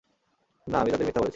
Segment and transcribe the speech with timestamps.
[0.67, 1.29] না, আমি তাদের মিথ্যা বলেছি।